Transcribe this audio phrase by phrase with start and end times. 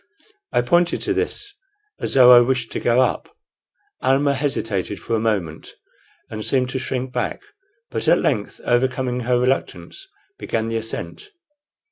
[0.51, 1.53] I pointed to this,
[1.99, 3.29] as though I wished to go up.
[4.01, 5.75] Almah hesitated for a moment,
[6.27, 7.43] and seemed to shrink back,
[7.91, 10.07] but at length, overcoming her reluctance,
[10.39, 11.29] began the ascent.